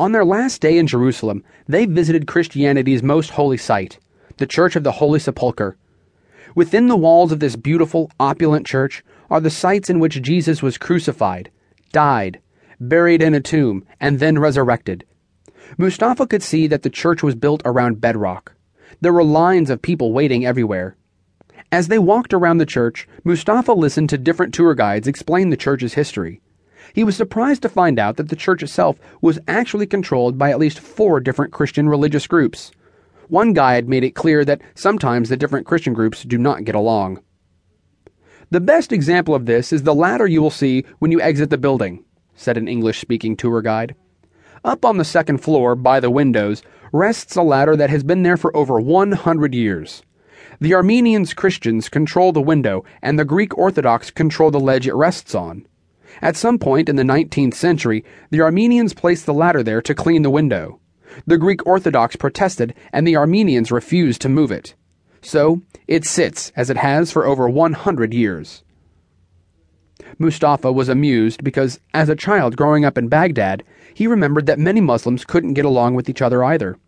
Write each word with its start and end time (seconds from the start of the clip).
On 0.00 0.12
their 0.12 0.24
last 0.24 0.62
day 0.62 0.78
in 0.78 0.86
Jerusalem, 0.86 1.44
they 1.68 1.84
visited 1.84 2.26
Christianity's 2.26 3.02
most 3.02 3.32
holy 3.32 3.58
site, 3.58 3.98
the 4.38 4.46
Church 4.46 4.74
of 4.74 4.82
the 4.82 4.92
Holy 4.92 5.18
Sepulchre. 5.18 5.76
Within 6.54 6.88
the 6.88 6.96
walls 6.96 7.32
of 7.32 7.40
this 7.40 7.54
beautiful, 7.54 8.10
opulent 8.18 8.64
church 8.64 9.04
are 9.28 9.42
the 9.42 9.50
sites 9.50 9.90
in 9.90 10.00
which 10.00 10.22
Jesus 10.22 10.62
was 10.62 10.78
crucified, 10.78 11.50
died, 11.92 12.40
buried 12.80 13.22
in 13.22 13.34
a 13.34 13.42
tomb, 13.42 13.84
and 14.00 14.20
then 14.20 14.38
resurrected. 14.38 15.04
Mustafa 15.76 16.26
could 16.26 16.42
see 16.42 16.66
that 16.66 16.80
the 16.80 16.88
church 16.88 17.22
was 17.22 17.34
built 17.34 17.60
around 17.66 18.00
bedrock. 18.00 18.54
There 19.02 19.12
were 19.12 19.22
lines 19.22 19.68
of 19.68 19.82
people 19.82 20.14
waiting 20.14 20.46
everywhere. 20.46 20.96
As 21.70 21.88
they 21.88 21.98
walked 21.98 22.32
around 22.32 22.56
the 22.56 22.64
church, 22.64 23.06
Mustafa 23.22 23.74
listened 23.74 24.08
to 24.08 24.16
different 24.16 24.54
tour 24.54 24.74
guides 24.74 25.06
explain 25.06 25.50
the 25.50 25.58
church's 25.58 25.92
history. 25.92 26.40
He 26.92 27.04
was 27.04 27.16
surprised 27.16 27.62
to 27.62 27.68
find 27.68 27.98
out 27.98 28.16
that 28.16 28.28
the 28.28 28.36
church 28.36 28.62
itself 28.62 28.98
was 29.20 29.38
actually 29.46 29.86
controlled 29.86 30.38
by 30.38 30.50
at 30.50 30.58
least 30.58 30.80
four 30.80 31.20
different 31.20 31.52
Christian 31.52 31.88
religious 31.88 32.26
groups. 32.26 32.72
One 33.28 33.52
guide 33.52 33.88
made 33.88 34.04
it 34.04 34.14
clear 34.14 34.44
that 34.44 34.60
sometimes 34.74 35.28
the 35.28 35.36
different 35.36 35.66
Christian 35.66 35.92
groups 35.92 36.24
do 36.24 36.36
not 36.36 36.64
get 36.64 36.74
along. 36.74 37.20
The 38.50 38.60
best 38.60 38.92
example 38.92 39.34
of 39.34 39.46
this 39.46 39.72
is 39.72 39.84
the 39.84 39.94
ladder 39.94 40.26
you 40.26 40.42
will 40.42 40.50
see 40.50 40.84
when 40.98 41.12
you 41.12 41.20
exit 41.20 41.50
the 41.50 41.58
building, 41.58 42.04
said 42.34 42.56
an 42.56 42.66
English 42.66 43.00
speaking 43.00 43.36
tour 43.36 43.62
guide. 43.62 43.94
Up 44.64 44.84
on 44.84 44.98
the 44.98 45.04
second 45.04 45.38
floor, 45.38 45.76
by 45.76 46.00
the 46.00 46.10
windows, 46.10 46.62
rests 46.92 47.36
a 47.36 47.42
ladder 47.42 47.76
that 47.76 47.90
has 47.90 48.02
been 48.02 48.24
there 48.24 48.36
for 48.36 48.54
over 48.56 48.80
100 48.80 49.54
years. 49.54 50.02
The 50.60 50.74
Armenians 50.74 51.32
Christians 51.32 51.88
control 51.88 52.32
the 52.32 52.42
window, 52.42 52.84
and 53.00 53.18
the 53.18 53.24
Greek 53.24 53.56
Orthodox 53.56 54.10
control 54.10 54.50
the 54.50 54.58
ledge 54.58 54.86
it 54.86 54.94
rests 54.94 55.34
on. 55.34 55.64
At 56.22 56.36
some 56.36 56.58
point 56.58 56.88
in 56.88 56.96
the 56.96 57.02
19th 57.02 57.54
century, 57.54 58.04
the 58.30 58.40
Armenians 58.40 58.94
placed 58.94 59.26
the 59.26 59.34
ladder 59.34 59.62
there 59.62 59.82
to 59.82 59.94
clean 59.94 60.22
the 60.22 60.30
window. 60.30 60.80
The 61.26 61.38
Greek 61.38 61.66
Orthodox 61.66 62.16
protested, 62.16 62.74
and 62.92 63.06
the 63.06 63.16
Armenians 63.16 63.72
refused 63.72 64.20
to 64.22 64.28
move 64.28 64.50
it. 64.50 64.74
So, 65.22 65.62
it 65.86 66.04
sits 66.04 66.52
as 66.56 66.70
it 66.70 66.76
has 66.76 67.12
for 67.12 67.26
over 67.26 67.48
100 67.48 68.14
years. 68.14 68.62
Mustafa 70.18 70.72
was 70.72 70.88
amused 70.88 71.44
because, 71.44 71.80
as 71.94 72.08
a 72.08 72.16
child 72.16 72.56
growing 72.56 72.84
up 72.84 72.96
in 72.96 73.08
Baghdad, 73.08 73.62
he 73.94 74.06
remembered 74.06 74.46
that 74.46 74.58
many 74.58 74.80
Muslims 74.80 75.24
couldn't 75.24 75.54
get 75.54 75.64
along 75.64 75.94
with 75.94 76.08
each 76.08 76.22
other 76.22 76.44
either. 76.44 76.78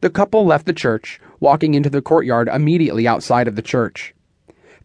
The 0.00 0.10
couple 0.10 0.44
left 0.44 0.66
the 0.66 0.72
church, 0.72 1.20
walking 1.40 1.74
into 1.74 1.90
the 1.90 2.02
courtyard 2.02 2.48
immediately 2.48 3.06
outside 3.06 3.46
of 3.46 3.56
the 3.56 3.62
church. 3.62 4.14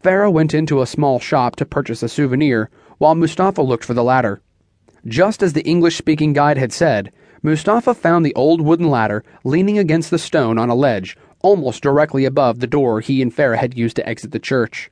Farah 0.03 0.31
went 0.31 0.53
into 0.53 0.81
a 0.81 0.87
small 0.87 1.19
shop 1.19 1.55
to 1.57 1.65
purchase 1.65 2.03
a 2.03 2.09
souvenir, 2.09 2.69
while 2.99 3.15
Mustafa 3.15 3.63
looked 3.63 3.83
for 3.83 3.95
the 3.95 4.03
ladder. 4.03 4.41
Just 5.07 5.41
as 5.41 5.53
the 5.53 5.65
English 5.65 5.97
speaking 5.97 6.33
guide 6.33 6.57
had 6.57 6.71
said, 6.71 7.11
Mustafa 7.41 7.93
found 7.93 8.25
the 8.25 8.35
old 8.35 8.61
wooden 8.61 8.89
ladder 8.89 9.23
leaning 9.43 9.79
against 9.79 10.11
the 10.11 10.19
stone 10.19 10.59
on 10.59 10.69
a 10.69 10.75
ledge, 10.75 11.17
almost 11.41 11.81
directly 11.81 12.25
above 12.25 12.59
the 12.59 12.67
door 12.67 12.99
he 12.99 13.21
and 13.21 13.35
Farah 13.35 13.57
had 13.57 13.77
used 13.77 13.95
to 13.95 14.07
exit 14.07 14.31
the 14.31 14.39
church. 14.39 14.91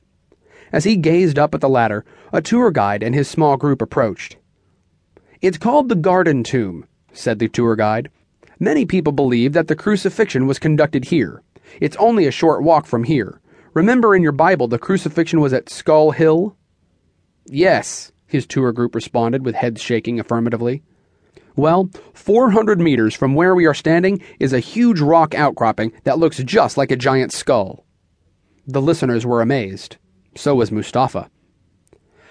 As 0.72 0.84
he 0.84 0.96
gazed 0.96 1.38
up 1.38 1.54
at 1.54 1.60
the 1.60 1.68
ladder, 1.68 2.04
a 2.32 2.42
tour 2.42 2.70
guide 2.70 3.02
and 3.02 3.14
his 3.14 3.28
small 3.28 3.56
group 3.56 3.80
approached. 3.80 4.36
It's 5.40 5.58
called 5.58 5.88
the 5.88 5.94
Garden 5.94 6.42
Tomb, 6.42 6.86
said 7.12 7.38
the 7.38 7.48
tour 7.48 7.76
guide. 7.76 8.10
Many 8.58 8.86
people 8.86 9.12
believe 9.12 9.52
that 9.52 9.68
the 9.68 9.76
crucifixion 9.76 10.46
was 10.46 10.58
conducted 10.58 11.06
here. 11.06 11.42
It's 11.80 11.96
only 11.98 12.26
a 12.26 12.32
short 12.32 12.62
walk 12.62 12.86
from 12.86 13.04
here. 13.04 13.40
Remember 13.72 14.16
in 14.16 14.22
your 14.22 14.32
Bible 14.32 14.68
the 14.68 14.78
crucifixion 14.78 15.40
was 15.40 15.52
at 15.52 15.68
Skull 15.68 16.10
Hill? 16.10 16.56
Yes, 17.50 18.12
his 18.26 18.46
tour 18.46 18.72
group 18.72 18.94
responded 18.94 19.44
with 19.44 19.54
heads 19.54 19.80
shaking 19.80 20.20
affirmatively. 20.20 20.82
Well, 21.56 21.90
400 22.14 22.80
meters 22.80 23.14
from 23.14 23.34
where 23.34 23.54
we 23.54 23.66
are 23.66 23.74
standing 23.74 24.22
is 24.38 24.52
a 24.52 24.60
huge 24.60 25.00
rock 25.00 25.34
outcropping 25.34 25.92
that 26.04 26.18
looks 26.18 26.36
just 26.38 26.76
like 26.76 26.92
a 26.92 26.96
giant 26.96 27.32
skull. 27.32 27.84
The 28.66 28.82
listeners 28.82 29.26
were 29.26 29.40
amazed. 29.40 29.96
So 30.36 30.54
was 30.54 30.70
Mustafa. 30.70 31.30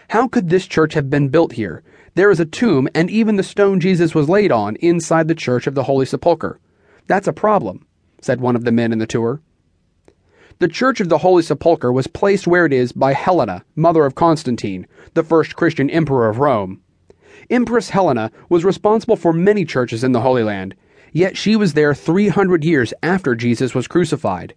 How 0.10 0.28
could 0.30 0.50
this 0.50 0.66
church 0.66 0.94
have 0.94 1.10
been 1.10 1.28
built 1.28 1.54
here? 1.54 1.84
There 2.16 2.32
is 2.32 2.40
a 2.40 2.46
tomb 2.46 2.88
and 2.96 3.10
even 3.10 3.36
the 3.36 3.44
stone 3.44 3.80
Jesus 3.80 4.16
was 4.16 4.30
laid 4.30 4.52
on 4.52 4.78
inside 4.78 5.28
the 5.28 5.36
Church 5.36 5.68
of 5.68 5.76
the 5.76 5.84
Holy 5.84 6.06
Sepulchre. 6.06 6.60
That's 7.08 7.28
a 7.28 7.34
problem, 7.34 7.86
said 8.22 8.40
one 8.40 8.56
of 8.56 8.64
the 8.64 8.72
men 8.72 8.94
in 8.94 9.00
the 9.00 9.08
tour. 9.08 9.42
The 10.60 10.68
Church 10.68 11.00
of 11.00 11.10
the 11.10 11.20
Holy 11.20 11.44
Sepulchre 11.44 11.92
was 11.92 12.08
placed 12.08 12.48
where 12.48 12.66
it 12.66 12.74
is 12.74 12.92
by 12.92 13.14
Helena, 13.14 13.64
mother 13.76 14.06
of 14.06 14.16
Constantine, 14.16 14.88
the 15.14 15.22
first 15.22 15.56
Christian 15.56 15.88
emperor 15.88 16.28
of 16.28 16.40
Rome. 16.40 16.82
Empress 17.48 17.92
Helena 17.92 18.32
was 18.50 18.66
responsible 18.66 19.18
for 19.18 19.32
many 19.32 19.66
churches 19.66 20.04
in 20.04 20.14
the 20.14 20.22
Holy 20.22 20.42
Land, 20.42 20.74
yet 21.12 21.38
she 21.38 21.56
was 21.56 21.74
there 21.74 21.94
300 21.94 22.64
years 22.64 22.92
after 23.04 23.36
Jesus 23.36 23.76
was 23.76 23.88
crucified. 23.88 24.56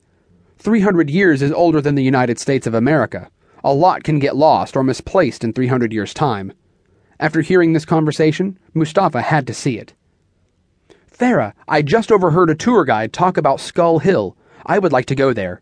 300 0.57 1.11
years 1.11 1.43
is 1.43 1.53
older 1.53 1.83
than 1.83 1.97
the 1.97 2.03
United 2.03 2.39
States 2.39 2.67
of 2.67 2.73
America. 2.73 3.31
A 3.63 3.75
lot 3.75 4.03
can 4.03 4.19
get 4.19 4.35
lost 4.35 4.79
or 4.79 4.83
misplaced 4.83 5.45
in 5.45 5.53
300 5.53 5.93
years' 5.93 6.15
time. 6.15 6.55
After 7.19 7.43
hearing 7.43 7.75
this 7.75 7.85
conversation, 7.85 8.59
Mustafa 8.73 9.21
had 9.21 9.47
to 9.49 9.53
see 9.53 9.77
it. 9.77 9.93
Farah, 11.13 11.53
I 11.69 11.83
just 11.83 12.11
overheard 12.11 12.49
a 12.49 12.55
tour 12.55 12.87
guide 12.87 13.13
talk 13.13 13.37
about 13.37 13.61
Skull 13.61 13.99
Hill. 13.99 14.35
I 14.65 14.79
would 14.79 14.93
like 14.93 15.05
to 15.07 15.15
go 15.15 15.35
there. 15.35 15.61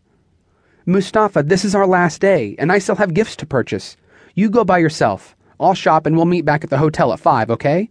Mustafa, 0.85 1.43
this 1.43 1.65
is 1.65 1.75
our 1.75 1.85
last 1.85 2.21
day, 2.21 2.55
and 2.57 2.71
I 2.71 2.79
still 2.79 2.95
have 2.95 3.13
gifts 3.13 3.35
to 3.37 3.45
purchase. 3.45 3.97
You 4.33 4.49
go 4.49 4.63
by 4.63 4.77
yourself. 4.77 5.35
I'll 5.59 5.73
shop 5.73 6.05
and 6.05 6.15
we'll 6.15 6.25
meet 6.25 6.45
back 6.45 6.63
at 6.63 6.69
the 6.69 6.77
hotel 6.77 7.11
at 7.11 7.19
five, 7.19 7.49
okay? 7.51 7.89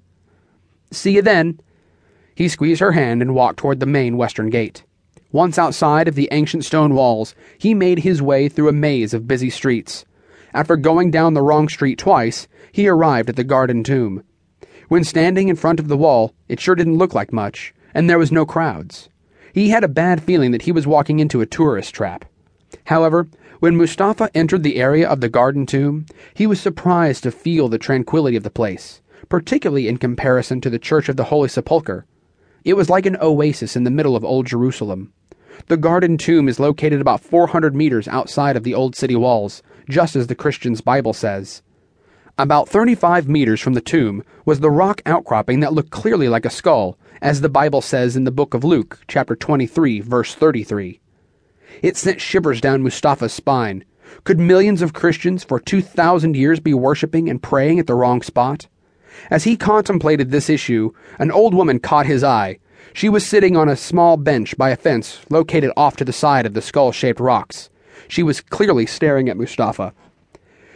See 0.90 1.12
you 1.12 1.22
then. 1.22 1.60
He 2.34 2.48
squeezed 2.48 2.80
her 2.80 2.92
hand 2.92 3.20
and 3.20 3.34
walked 3.34 3.58
toward 3.58 3.80
the 3.80 3.86
main 3.86 4.16
western 4.16 4.48
gate. 4.48 4.84
Once 5.32 5.58
outside 5.58 6.08
of 6.08 6.14
the 6.14 6.28
ancient 6.32 6.64
stone 6.64 6.94
walls, 6.94 7.34
he 7.58 7.74
made 7.74 7.98
his 7.98 8.22
way 8.22 8.48
through 8.48 8.68
a 8.68 8.72
maze 8.72 9.12
of 9.12 9.28
busy 9.28 9.50
streets. 9.50 10.06
After 10.54 10.76
going 10.76 11.10
down 11.10 11.34
the 11.34 11.42
wrong 11.42 11.68
street 11.68 11.98
twice, 11.98 12.48
he 12.72 12.88
arrived 12.88 13.28
at 13.28 13.36
the 13.36 13.44
garden 13.44 13.84
tomb. 13.84 14.22
When 14.88 15.04
standing 15.04 15.48
in 15.48 15.56
front 15.56 15.78
of 15.78 15.88
the 15.88 15.96
wall, 15.98 16.32
it 16.48 16.60
sure 16.60 16.74
didn't 16.74 16.96
look 16.96 17.12
like 17.12 17.32
much, 17.32 17.74
and 17.92 18.08
there 18.08 18.18
was 18.18 18.32
no 18.32 18.46
crowds. 18.46 19.10
He 19.52 19.68
had 19.68 19.84
a 19.84 19.88
bad 19.88 20.22
feeling 20.22 20.52
that 20.52 20.62
he 20.62 20.72
was 20.72 20.86
walking 20.86 21.18
into 21.18 21.42
a 21.42 21.46
tourist 21.46 21.94
trap. 21.94 22.24
However, 22.84 23.28
when 23.60 23.76
Mustafa 23.76 24.30
entered 24.34 24.62
the 24.62 24.76
area 24.76 25.08
of 25.08 25.20
the 25.20 25.28
garden 25.28 25.66
tomb, 25.66 26.06
he 26.34 26.46
was 26.46 26.60
surprised 26.60 27.22
to 27.24 27.30
feel 27.30 27.68
the 27.68 27.78
tranquility 27.78 28.36
of 28.36 28.44
the 28.44 28.50
place, 28.50 29.00
particularly 29.28 29.88
in 29.88 29.96
comparison 29.96 30.60
to 30.60 30.70
the 30.70 30.78
Church 30.78 31.08
of 31.08 31.16
the 31.16 31.24
Holy 31.24 31.48
Sepulchre. 31.48 32.06
It 32.64 32.74
was 32.74 32.88
like 32.88 33.06
an 33.06 33.16
oasis 33.20 33.74
in 33.74 33.84
the 33.84 33.90
middle 33.90 34.14
of 34.14 34.24
Old 34.24 34.46
Jerusalem. 34.46 35.12
The 35.66 35.76
garden 35.76 36.18
tomb 36.18 36.48
is 36.48 36.60
located 36.60 37.00
about 37.00 37.20
400 37.20 37.74
meters 37.74 38.06
outside 38.06 38.56
of 38.56 38.62
the 38.62 38.74
old 38.74 38.94
city 38.94 39.16
walls, 39.16 39.62
just 39.88 40.14
as 40.14 40.28
the 40.28 40.36
Christian's 40.36 40.80
Bible 40.80 41.12
says. 41.12 41.62
About 42.38 42.68
35 42.68 43.28
meters 43.28 43.60
from 43.60 43.74
the 43.74 43.80
tomb 43.80 44.22
was 44.44 44.60
the 44.60 44.70
rock 44.70 45.02
outcropping 45.04 45.58
that 45.60 45.72
looked 45.72 45.90
clearly 45.90 46.28
like 46.28 46.44
a 46.44 46.50
skull, 46.50 46.96
as 47.20 47.40
the 47.40 47.48
Bible 47.48 47.80
says 47.80 48.16
in 48.16 48.22
the 48.22 48.30
book 48.30 48.54
of 48.54 48.62
Luke, 48.62 49.00
chapter 49.08 49.34
23, 49.34 49.98
verse 50.00 50.34
33. 50.34 51.00
It 51.82 51.96
sent 51.96 52.20
shivers 52.20 52.60
down 52.60 52.82
Mustafa's 52.82 53.32
spine. 53.32 53.84
Could 54.24 54.40
millions 54.40 54.82
of 54.82 54.92
Christians 54.92 55.44
for 55.44 55.60
2,000 55.60 56.36
years 56.36 56.60
be 56.60 56.74
worshiping 56.74 57.28
and 57.28 57.42
praying 57.42 57.78
at 57.78 57.86
the 57.86 57.94
wrong 57.94 58.22
spot? 58.22 58.66
As 59.30 59.44
he 59.44 59.56
contemplated 59.56 60.30
this 60.30 60.48
issue, 60.48 60.92
an 61.18 61.30
old 61.30 61.54
woman 61.54 61.78
caught 61.78 62.06
his 62.06 62.24
eye. 62.24 62.58
She 62.92 63.08
was 63.08 63.26
sitting 63.26 63.56
on 63.56 63.68
a 63.68 63.76
small 63.76 64.16
bench 64.16 64.56
by 64.56 64.70
a 64.70 64.76
fence 64.76 65.20
located 65.30 65.70
off 65.76 65.96
to 65.96 66.04
the 66.04 66.12
side 66.12 66.46
of 66.46 66.54
the 66.54 66.62
skull 66.62 66.92
shaped 66.92 67.20
rocks. 67.20 67.70
She 68.08 68.22
was 68.22 68.40
clearly 68.40 68.86
staring 68.86 69.28
at 69.28 69.36
Mustafa. 69.36 69.92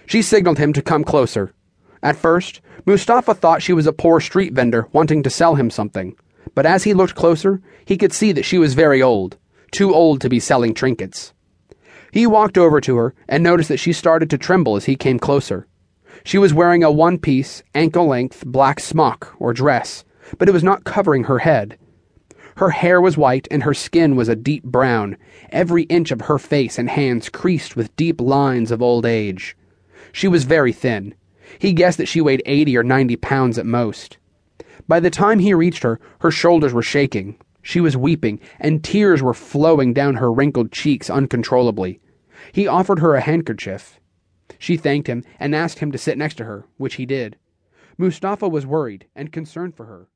She 0.07 0.23
signaled 0.23 0.59
him 0.59 0.73
to 0.73 0.83
come 0.83 1.05
closer. 1.05 1.55
At 2.03 2.17
first, 2.17 2.61
Mustafa 2.85 3.35
thought 3.35 3.63
she 3.63 3.73
was 3.73 3.87
a 3.87 3.93
poor 3.93 4.21
street 4.21 4.53
vendor 4.53 4.89
wanting 4.93 5.23
to 5.23 5.31
sell 5.31 5.55
him 5.55 5.71
something. 5.71 6.17
But 6.55 6.67
as 6.67 6.85
he 6.85 6.95
looked 6.95 7.15
closer, 7.15 7.63
he 7.85 7.97
could 7.97 8.13
see 8.13 8.33
that 8.33 8.45
she 8.45 8.59
was 8.59 8.75
very 8.75 9.01
old 9.01 9.39
too 9.73 9.93
old 9.95 10.21
to 10.21 10.29
be 10.29 10.39
selling 10.39 10.75
trinkets. 10.75 11.33
He 12.13 12.27
walked 12.27 12.59
over 12.59 12.81
to 12.83 12.97
her 12.97 13.15
and 13.29 13.43
noticed 13.43 13.71
that 13.71 13.79
she 13.79 13.93
started 13.93 14.31
to 14.31 14.39
tremble 14.39 14.77
as 14.77 14.85
he 14.85 14.97
came 14.97 15.19
closer. 15.19 15.67
She 16.25 16.39
was 16.39 16.55
wearing 16.55 16.85
a 16.85 16.93
one 16.93 17.19
piece, 17.19 17.63
ankle 17.75 18.07
length 18.07 18.45
black 18.47 18.79
smock 18.79 19.35
or 19.39 19.53
dress, 19.53 20.05
but 20.39 20.49
it 20.49 20.53
was 20.53 20.63
not 20.63 20.85
covering 20.85 21.25
her 21.25 21.39
head. 21.41 21.79
Her 22.57 22.71
hair 22.71 23.01
was 23.01 23.17
white 23.17 23.49
and 23.51 23.63
her 23.63 23.73
skin 23.73 24.15
was 24.15 24.29
a 24.29 24.37
deep 24.37 24.63
brown, 24.63 25.17
every 25.51 25.85
inch 25.85 26.11
of 26.11 26.23
her 26.23 26.39
face 26.39 26.79
and 26.79 26.91
hands 26.91 27.31
creased 27.31 27.77
with 27.77 27.97
deep 27.97 28.21
lines 28.21 28.71
of 28.71 28.83
old 28.83 29.07
age. 29.07 29.57
She 30.13 30.29
was 30.29 30.45
very 30.45 30.73
thin. 30.73 31.15
He 31.59 31.73
guessed 31.73 31.99
that 31.99 32.09
she 32.09 32.21
weighed 32.21 32.43
80 32.45 32.77
or 32.77 32.83
90 32.83 33.17
pounds 33.17 33.59
at 33.59 33.67
most. 33.67 34.19
By 34.87 35.01
the 35.01 35.11
time 35.11 35.39
he 35.39 35.55
reached 35.55 35.83
her, 35.83 35.99
her 36.21 36.31
shoulders 36.31 36.75
were 36.75 36.83
shaking. 36.83 37.39
She 37.63 37.81
was 37.81 37.97
weeping, 37.97 38.41
and 38.59 38.83
tears 38.83 39.23
were 39.23 39.35
flowing 39.35 39.95
down 39.95 40.17
her 40.17 40.33
wrinkled 40.33 40.73
cheeks 40.73 41.09
uncontrollably. 41.09 42.01
He 42.53 42.67
offered 42.67 42.99
her 42.99 43.15
a 43.15 43.21
handkerchief. 43.21 44.01
She 44.59 44.77
thanked 44.77 45.09
him 45.09 45.25
and 45.39 45.55
asked 45.55 45.79
him 45.79 45.93
to 45.93 45.99
sit 45.99 46.19
next 46.19 46.35
to 46.35 46.45
her, 46.45 46.67
which 46.77 46.97
he 46.97 47.07
did. 47.07 47.37
Mustafa 47.97 48.49
was 48.49 48.67
worried 48.67 49.07
and 49.15 49.33
concerned 49.33 49.77
for 49.77 49.87
her. 49.87 50.09